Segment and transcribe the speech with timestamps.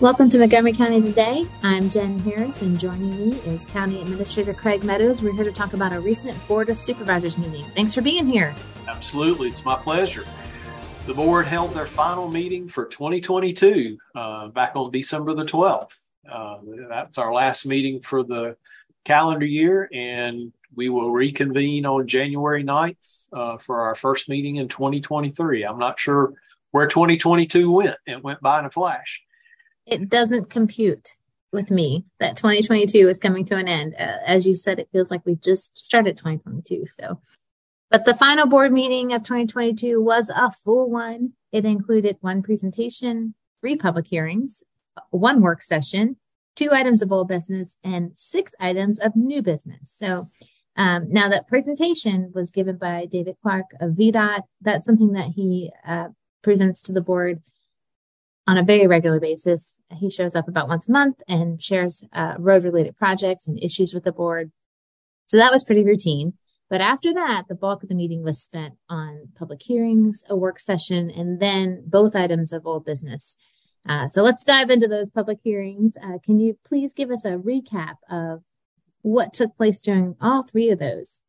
[0.00, 1.44] Welcome to Montgomery County Today.
[1.62, 5.22] I'm Jen Harris, and joining me is County Administrator Craig Meadows.
[5.22, 7.66] We're here to talk about a recent Board of Supervisors meeting.
[7.74, 8.54] Thanks for being here.
[8.88, 10.24] Absolutely, it's my pleasure.
[11.04, 16.00] The board held their final meeting for 2022 uh, back on December the 12th.
[16.26, 16.56] Uh,
[16.88, 18.56] that's our last meeting for the
[19.04, 24.66] calendar year, and we will reconvene on January 9th uh, for our first meeting in
[24.66, 25.62] 2023.
[25.62, 26.32] I'm not sure
[26.70, 27.96] where 2022 went.
[28.06, 29.20] It went by in a flash
[29.90, 31.16] it doesn't compute
[31.52, 33.94] with me that 2022 is coming to an end.
[33.98, 36.86] Uh, as you said, it feels like we just started 2022.
[36.86, 37.20] So,
[37.90, 41.32] but the final board meeting of 2022 was a full one.
[41.50, 44.62] It included one presentation, three public hearings,
[45.10, 46.16] one work session,
[46.54, 49.90] two items of old business, and six items of new business.
[49.90, 50.26] So,
[50.76, 54.42] um, now that presentation was given by David Clark of VDOT.
[54.60, 56.08] That's something that he uh,
[56.42, 57.42] presents to the board
[58.50, 59.78] on a very regular basis.
[59.92, 63.94] He shows up about once a month and shares uh, road related projects and issues
[63.94, 64.50] with the board.
[65.26, 66.32] So that was pretty routine.
[66.68, 70.58] But after that, the bulk of the meeting was spent on public hearings, a work
[70.58, 73.36] session, and then both items of old business.
[73.88, 75.96] Uh, so let's dive into those public hearings.
[76.02, 78.42] Uh, can you please give us a recap of
[79.02, 81.20] what took place during all three of those?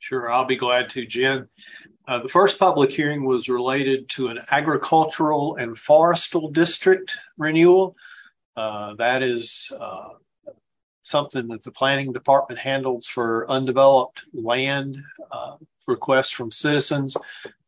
[0.00, 1.46] Sure, I'll be glad to, Jen.
[2.08, 7.96] Uh, the first public hearing was related to an agricultural and forestal district renewal.
[8.56, 10.10] Uh, that is uh,
[11.02, 14.96] something that the planning department handles for undeveloped land
[15.86, 17.16] requests from citizens.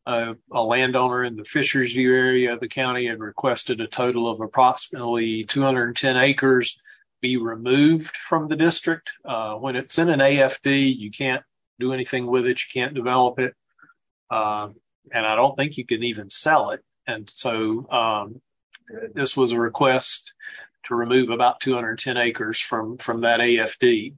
[0.07, 4.41] A landowner in the Fishers View area of the county had requested a total of
[4.41, 6.81] approximately 210 acres
[7.21, 9.13] be removed from the district.
[9.61, 11.43] When it's in an AFD, you can't
[11.79, 13.55] do anything with it, you can't develop it
[14.31, 14.75] um,
[15.13, 16.83] and I don't think you can even sell it.
[17.07, 18.41] And so um,
[19.15, 20.35] this was a request
[20.85, 24.15] to remove about 210 acres from from that AFD.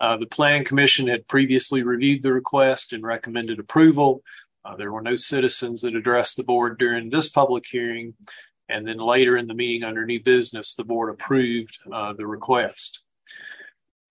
[0.00, 4.22] Uh, the Planning Commission had previously reviewed the request and recommended approval.
[4.64, 8.14] Uh, there were no citizens that addressed the board during this public hearing.
[8.68, 13.02] And then later in the meeting under new business, the board approved uh, the request.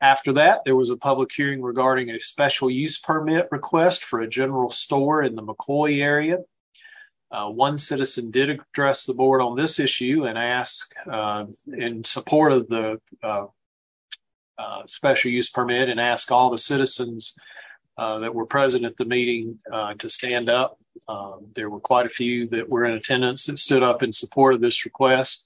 [0.02, 4.30] After that, there was a public hearing regarding a special use permit request for a
[4.30, 6.40] general store in the McCoy area.
[7.32, 11.46] Uh, one citizen did address the board on this issue and ask uh,
[11.78, 13.46] in support of the uh,
[14.58, 17.36] uh special use permit and ask all the citizens
[18.00, 20.78] uh, that were present at the meeting uh, to stand up.
[21.08, 24.54] Um, there were quite a few that were in attendance that stood up in support
[24.54, 25.46] of this request.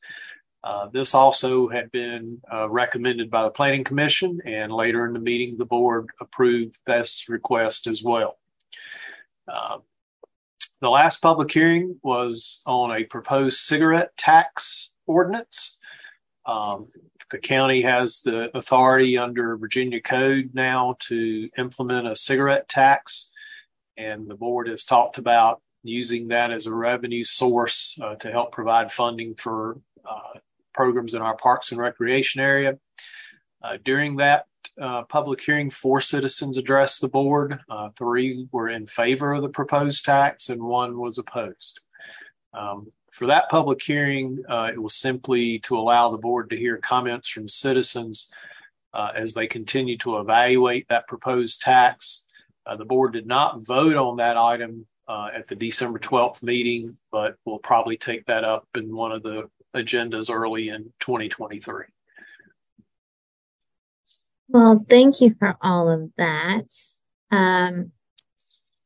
[0.63, 5.19] Uh, this also had been uh, recommended by the Planning Commission, and later in the
[5.19, 8.38] meeting, the board approved this request as well.
[9.47, 9.79] Uh,
[10.79, 15.79] the last public hearing was on a proposed cigarette tax ordinance.
[16.46, 16.88] Um,
[17.30, 23.31] the county has the authority under Virginia Code now to implement a cigarette tax,
[23.97, 28.91] and the board has talked about using that as a revenue source to help provide
[28.91, 29.78] funding for
[30.74, 32.78] programs in our parks and recreation area.
[33.64, 34.46] Uh, during that
[34.82, 37.60] uh, public hearing, four citizens addressed the board.
[37.70, 41.80] Uh, three were in favor of the proposed tax, and one was opposed.
[42.54, 46.78] Um, for that public hearing, uh, it was simply to allow the board to hear
[46.78, 48.32] comments from citizens
[48.94, 52.28] uh, as they continue to evaluate that proposed tax.
[52.66, 54.86] Uh, the board did not vote on that item
[55.34, 59.48] at the December 12th meeting, but we'll probably take that up in one of the
[59.76, 61.86] agendas early in 2023.
[64.50, 66.68] Well, thank you for all of that.
[67.32, 67.92] Um,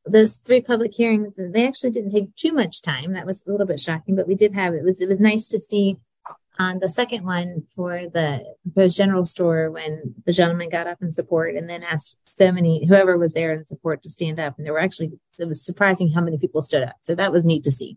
[0.06, 3.12] those three public hearings, they actually didn't take too much time.
[3.12, 4.82] That was a little bit shocking, but we did have it.
[4.82, 5.98] was it was nice to see
[6.58, 11.10] on the second one for the proposed general store when the gentleman got up in
[11.10, 14.66] support and then asked so many whoever was there in support to stand up and
[14.66, 17.62] there were actually it was surprising how many people stood up so that was neat
[17.62, 17.96] to see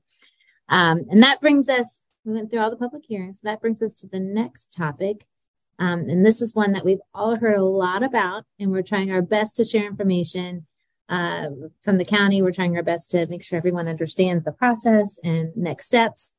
[0.69, 3.39] um, and that brings us we went through all the public hearings.
[3.41, 5.27] So that brings us to the next topic.
[5.79, 9.11] Um, and this is one that we've all heard a lot about, and we're trying
[9.11, 10.67] our best to share information
[11.09, 11.47] uh,
[11.81, 12.41] from the county.
[12.41, 16.33] We're trying our best to make sure everyone understands the process and next steps.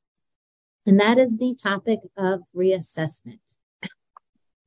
[0.86, 3.40] And that is the topic of reassessment.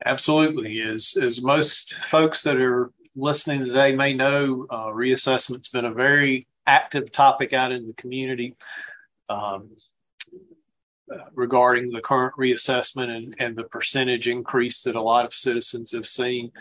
[0.05, 0.81] Absolutely.
[0.81, 6.47] As, as most folks that are listening today may know, uh, reassessment's been a very
[6.67, 8.55] active topic out in the community.
[9.29, 9.69] Um,
[11.33, 16.07] regarding the current reassessment and, and, the percentage increase that a lot of citizens have
[16.07, 16.51] seen.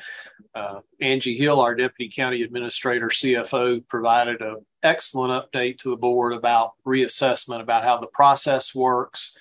[0.54, 6.34] Uh, Angie Hill, our deputy county administrator, CFO, provided an excellent update to the board
[6.34, 9.34] about reassessment, about how the process works,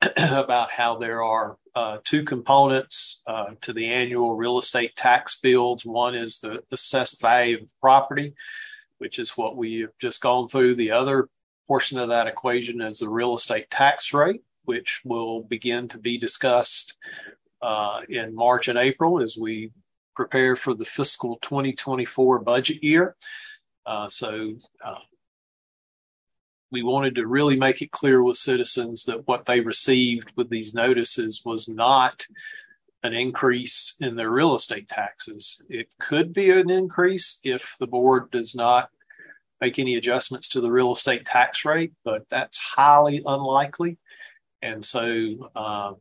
[0.16, 5.84] about how there are uh, two components uh, to the annual real estate tax bills.
[5.84, 8.34] One is the assessed value of the property,
[8.98, 10.76] which is what we have just gone through.
[10.76, 11.28] The other
[11.68, 16.18] portion of that equation is the real estate tax rate, which will begin to be
[16.18, 16.96] discussed
[17.62, 19.70] uh, in March and April as we
[20.16, 23.14] prepare for the fiscal 2024 budget year.
[23.86, 24.54] Uh, so
[24.84, 24.94] uh,
[26.72, 30.74] we wanted to really make it clear with citizens that what they received with these
[30.74, 32.26] notices was not
[33.02, 35.64] an increase in their real estate taxes.
[35.68, 38.90] It could be an increase if the board does not
[39.60, 43.98] make any adjustments to the real estate tax rate, but that's highly unlikely.
[44.62, 45.92] And so, uh,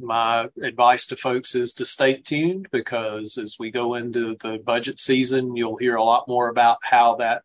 [0.00, 5.00] my advice to folks is to stay tuned because as we go into the budget
[5.00, 7.42] season, you'll hear a lot more about how that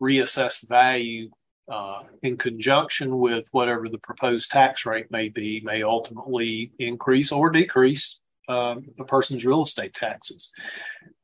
[0.00, 1.30] reassessed value
[1.68, 7.50] uh, in conjunction with whatever the proposed tax rate may be, may ultimately increase or
[7.50, 10.50] decrease um, the person's real estate taxes.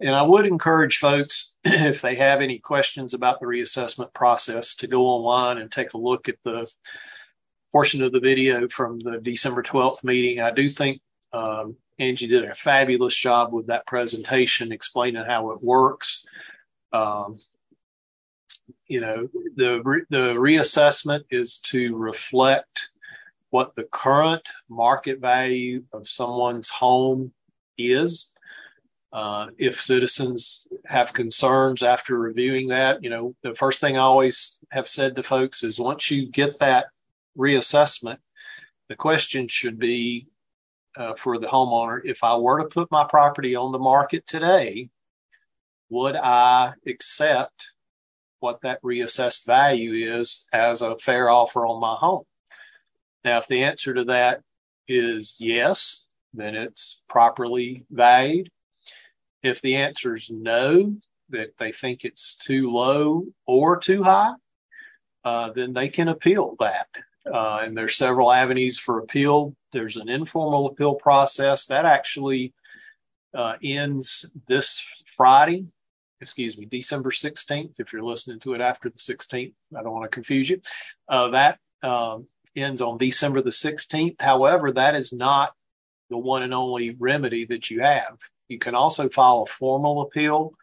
[0.00, 4.87] And I would encourage folks, if they have any questions about the reassessment process, to
[4.87, 6.71] go online and take a look at the
[7.73, 10.41] portion of the video from the December 12th meeting.
[10.41, 11.00] I do think
[11.32, 16.25] um, Angie did a fabulous job with that presentation explaining how it works.
[16.93, 17.41] Um,
[18.87, 22.91] you know, the the reassessment is to reflect
[23.55, 27.33] what the current market value of someone's home
[27.79, 28.33] is.
[29.12, 34.59] Uh, if citizens have concerns after reviewing that, you know, the first thing I always
[34.73, 36.87] have said to folks is once you get that
[37.39, 38.17] reassessment,
[38.89, 40.27] the question should be
[40.97, 44.89] uh, for the homeowner if I were to put my property on the market today,
[45.91, 47.71] would I accept
[48.41, 52.25] what that reassessed value is as a fair offer on my home.
[53.25, 54.43] Now, if the answer to that
[54.87, 58.50] is yes, then it's properly valued.
[59.43, 60.97] If the answer is no,
[61.31, 64.35] that they think it's too low or too high,
[65.25, 66.88] uh, then they can appeal that.
[67.26, 69.56] Uh, and there's several avenues for appeal.
[69.73, 72.53] There's an informal appeal process that actually
[73.32, 74.85] uh, ends this
[75.17, 75.67] Friday
[76.25, 77.79] excuse me, December 16th.
[77.79, 80.61] If you're listening to it after the 16th, I don't want to confuse you.
[81.06, 82.26] Uh, that um,
[82.56, 84.21] ends on December the 16th.
[84.21, 85.53] However, that is not
[86.11, 88.19] the one and only remedy that you have.
[88.49, 90.55] You can also file a formal appeal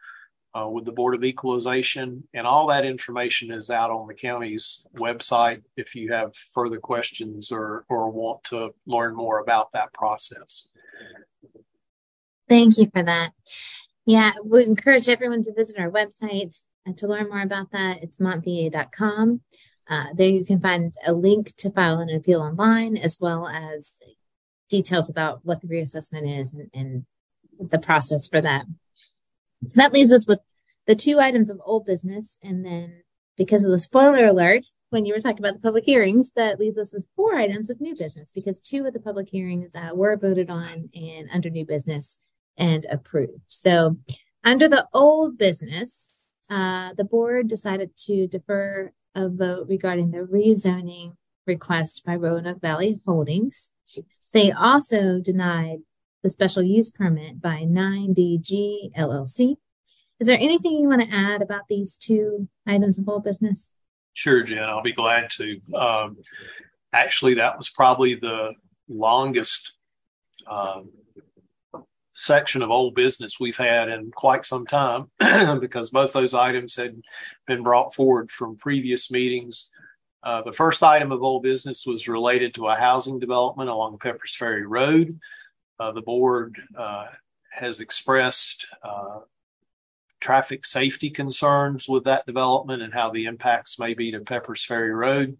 [0.54, 4.86] uh, with the Board of Equalization, and all that information is out on the county's
[4.96, 10.68] website if you have further questions or, or want to learn more about that process.
[12.48, 13.32] Thank you for that.
[14.04, 16.60] Yeah, we encourage everyone to visit our website
[16.96, 18.02] to learn more about that.
[18.02, 19.40] It's montva.com.
[19.88, 24.00] Uh, there you can find a link to file an appeal online, as well as
[24.68, 28.64] details about what the reassessment is and, and the process for that.
[29.66, 30.40] So that leaves us with
[30.86, 32.38] the two items of old business.
[32.42, 33.02] And then
[33.36, 36.78] because of the spoiler alert, when you were talking about the public hearings, that leaves
[36.78, 40.16] us with four items of new business because two of the public hearings uh, were
[40.16, 42.20] voted on and under new business
[42.56, 43.42] and approved.
[43.46, 43.96] So,
[44.44, 51.16] under the old business, uh, the board decided to defer a vote regarding the rezoning
[51.46, 53.70] request by Roanoke Valley Holdings.
[54.32, 55.80] They also denied
[56.22, 59.56] the special use permit by 9DG LLC.
[60.20, 63.72] Is there anything you want to add about these two items of old business?
[64.14, 64.62] Sure, Jen.
[64.62, 65.60] I'll be glad to.
[65.74, 66.18] Um,
[66.92, 68.54] actually, that was probably the
[68.88, 69.72] longest
[70.46, 70.90] um,
[72.22, 75.10] section of old business we've had in quite some time
[75.60, 77.00] because both those items had
[77.48, 79.70] been brought forward from previous meetings.
[80.22, 84.36] Uh, the first item of old business was related to a housing development along Peppers
[84.36, 85.18] Ferry Road.
[85.80, 87.06] Uh, the board uh,
[87.50, 89.18] has expressed uh,
[90.20, 94.92] traffic safety concerns with that development and how the impacts may be to Peppers Ferry
[94.92, 95.36] Road.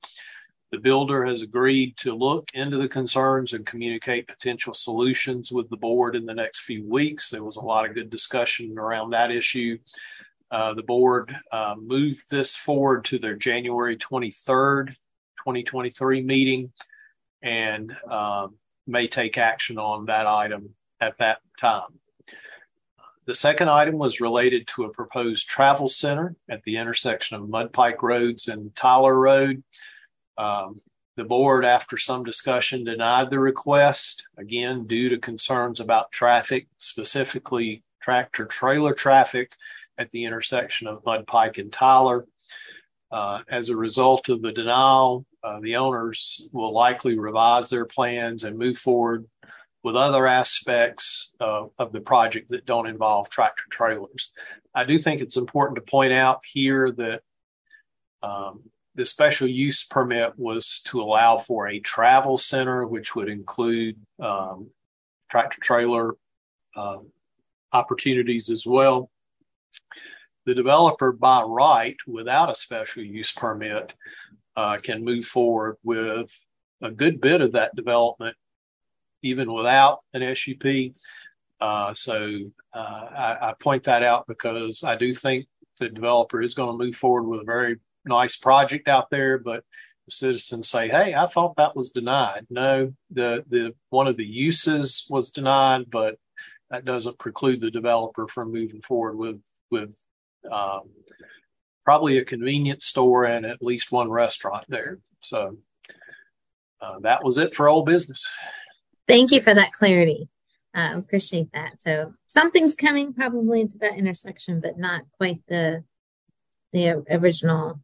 [0.72, 5.76] The builder has agreed to look into the concerns and communicate potential solutions with the
[5.76, 7.28] board in the next few weeks.
[7.28, 9.78] There was a lot of good discussion around that issue.
[10.50, 14.88] Uh, the board uh, moved this forward to their January 23rd,
[15.38, 16.72] 2023 meeting
[17.42, 18.54] and um,
[18.86, 21.98] may take action on that item at that time.
[23.26, 27.72] The second item was related to a proposed travel center at the intersection of Mud
[27.72, 29.62] Pike Roads and Tyler Road.
[30.42, 30.80] Um,
[31.16, 37.82] the board, after some discussion, denied the request, again, due to concerns about traffic, specifically
[38.02, 39.52] tractor trailer traffic
[39.98, 42.26] at the intersection of Mud Pike and Tyler.
[43.10, 48.44] Uh, as a result of the denial, uh, the owners will likely revise their plans
[48.44, 49.26] and move forward
[49.84, 54.32] with other aspects of the project that don't involve tractor trailers.
[54.74, 57.20] I do think it's important to point out here that
[58.22, 58.62] um,
[58.94, 64.68] the special use permit was to allow for a travel center, which would include um,
[65.30, 66.16] tractor trailer
[66.76, 66.98] uh,
[67.72, 69.10] opportunities as well.
[70.44, 73.92] The developer, by right, without a special use permit,
[74.56, 76.30] uh, can move forward with
[76.82, 78.36] a good bit of that development
[79.22, 80.94] even without an SUP.
[81.60, 82.38] Uh, so
[82.74, 85.46] uh, I, I, point that out because I do think
[85.78, 89.64] the developer is going to move forward with a very nice project out there, but
[90.06, 94.26] the citizens say, "Hey, I thought that was denied." No, the the one of the
[94.26, 96.18] uses was denied, but
[96.70, 99.96] that doesn't preclude the developer from moving forward with with
[100.50, 100.90] um,
[101.84, 104.98] probably a convenience store and at least one restaurant there.
[105.20, 105.56] So
[106.80, 108.28] uh, that was it for old business.
[109.06, 110.28] Thank you for that clarity.
[110.74, 111.82] Uh, appreciate that.
[111.82, 115.84] So something's coming probably into that intersection, but not quite the
[116.72, 117.80] the original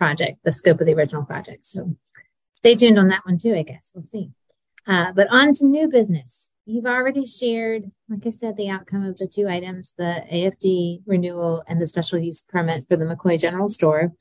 [0.00, 1.66] project, the scope of the original project.
[1.66, 1.94] So
[2.54, 3.54] stay tuned on that one too.
[3.54, 4.30] I guess we'll see.
[4.86, 6.50] Uh, but on to new business.
[6.64, 11.62] You've already shared, like I said, the outcome of the two items, the AFD renewal
[11.66, 14.12] and the special use permit for the McCoy General Store.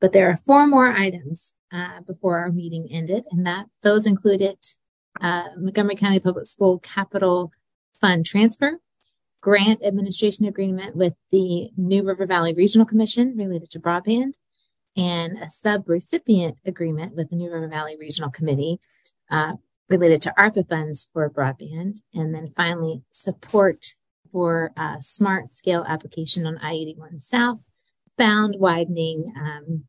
[0.00, 4.58] But there are four more items uh, before our meeting ended, and that those included
[5.20, 7.50] uh, Montgomery County Public School Capital
[8.00, 8.78] Fund transfer,
[9.40, 14.34] grant administration agreement with the New River Valley Regional Commission related to broadband,
[14.96, 18.80] and a sub-recipient agreement with the New River Valley Regional Committee
[19.30, 19.54] uh,
[19.88, 23.94] related to ARPA funds for broadband, and then finally support
[24.32, 27.60] for a smart scale application on I-81 South,
[28.16, 29.84] bound widening um,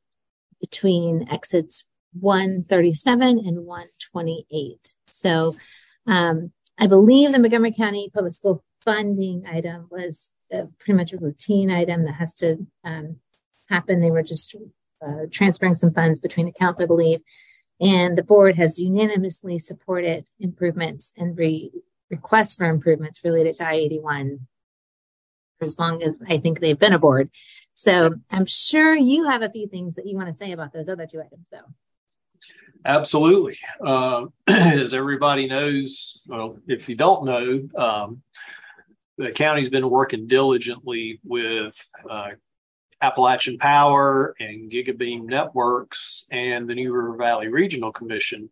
[0.60, 1.86] between exits
[2.20, 4.94] 137 and 128.
[5.08, 5.56] So
[6.08, 11.18] um, I believe the Montgomery County Public School funding item was uh, pretty much a
[11.18, 13.18] routine item that has to um,
[13.70, 14.00] happen.
[14.00, 14.56] They were just
[15.06, 17.22] uh, transferring some funds between accounts, I believe.
[17.82, 21.72] And the board has unanimously supported improvements and re-
[22.10, 24.48] requests for improvements related to I 81
[25.58, 27.30] for as long as I think they've been aboard.
[27.74, 30.90] So I'm sure you have a few things that you want to say about those
[30.90, 31.74] other two items, though.
[32.86, 33.58] Absolutely.
[33.84, 38.22] Uh, as everybody knows, well, if you don't know, um,
[39.18, 41.74] the county's been working diligently with
[42.10, 42.32] uh,
[43.02, 48.50] Appalachian Power and Gigabeam Networks and the New River Valley Regional Commission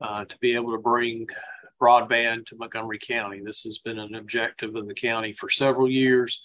[0.00, 1.26] uh, to be able to bring
[1.80, 3.40] broadband to Montgomery County.
[3.40, 6.42] This has been an objective of the county for several years.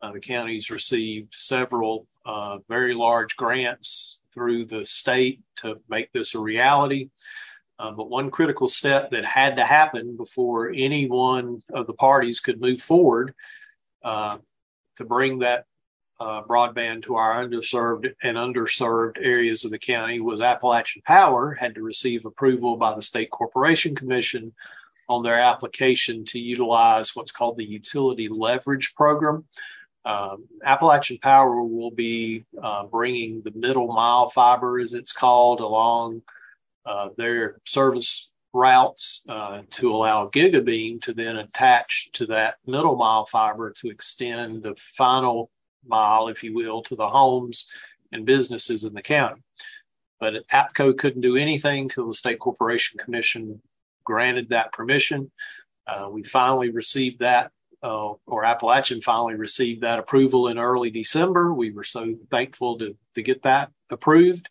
[0.00, 6.34] Uh, the county's received several uh, very large grants through the state to make this
[6.34, 7.10] a reality.
[7.78, 12.40] Uh, but one critical step that had to happen before any one of the parties
[12.40, 13.34] could move forward
[14.04, 14.38] uh,
[14.96, 15.64] to bring that
[16.22, 21.74] uh, broadband to our underserved and underserved areas of the county was Appalachian Power had
[21.74, 24.52] to receive approval by the State Corporation Commission
[25.08, 29.44] on their application to utilize what's called the Utility Leverage Program.
[30.04, 36.22] Um, Appalachian Power will be uh, bringing the middle mile fiber, as it's called, along
[36.86, 43.26] uh, their service routes uh, to allow Gigabeam to then attach to that middle mile
[43.26, 45.50] fiber to extend the final
[45.86, 47.70] mile, if you will, to the homes
[48.12, 49.42] and businesses in the county.
[50.20, 53.60] But APCO couldn't do anything till the State Corporation Commission
[54.04, 55.30] granted that permission.
[55.86, 57.50] Uh, we finally received that
[57.82, 61.52] uh, or Appalachian finally received that approval in early December.
[61.52, 64.48] We were so thankful to, to get that approved.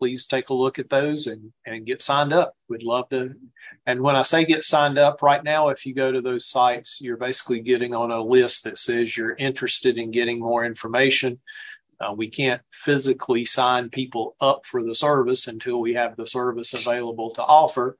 [0.00, 2.54] please take a look at those and, and get signed up.
[2.68, 3.34] We'd love to.
[3.86, 7.00] And when I say get signed up right now, if you go to those sites,
[7.02, 11.38] you're basically getting on a list that says you're interested in getting more information.
[12.00, 16.72] Uh, we can't physically sign people up for the service until we have the service
[16.72, 17.98] available to offer,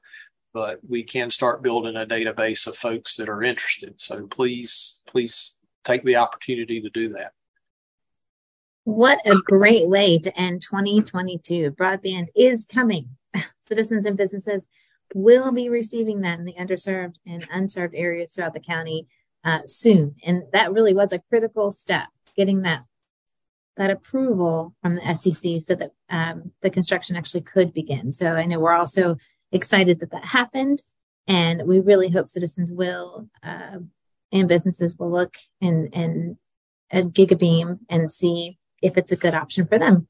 [0.54, 4.00] but we can start building a database of folks that are interested.
[4.00, 5.54] So please, please
[5.84, 7.32] take the opportunity to do that.
[8.84, 11.72] What a great way to end 2022.
[11.72, 13.10] Broadband is coming.
[13.60, 14.68] Citizens and businesses
[15.14, 19.06] will be receiving that in the underserved and unserved areas throughout the county
[19.44, 20.16] uh, soon.
[20.24, 22.84] And that really was a critical step, getting that
[23.76, 28.12] that approval from the SCC so that um, the construction actually could begin.
[28.12, 29.16] So I know we're also
[29.52, 30.82] excited that that happened,
[31.26, 33.78] and we really hope citizens will uh,
[34.32, 36.36] and businesses will look and and
[36.90, 40.08] at GigaBeam and see if it's a good option for them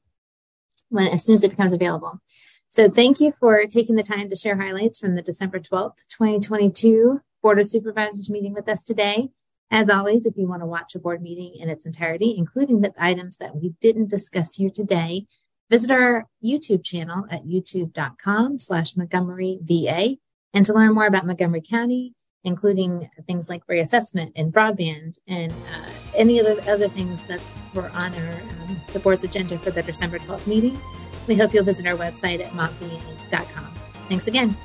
[0.91, 2.21] when as soon as it becomes available.
[2.67, 7.21] So thank you for taking the time to share highlights from the December 12th, 2022
[7.41, 9.29] Board of Supervisors meeting with us today.
[9.69, 12.93] As always, if you want to watch a board meeting in its entirety, including the
[12.97, 15.25] items that we didn't discuss here today,
[15.69, 20.17] visit our YouTube channel at youtube.com slash Montgomery VA.
[20.53, 22.13] And to learn more about Montgomery County,
[22.43, 27.41] including things like reassessment and broadband and uh, any other other things that
[27.73, 28.39] were on our
[28.93, 30.79] the board's agenda for the December 12th meeting.
[31.27, 33.73] We hope you'll visit our website at montva.com.
[34.09, 34.55] Thanks again.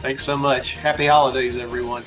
[0.00, 0.74] Thanks so much.
[0.74, 2.02] Happy holidays, everyone.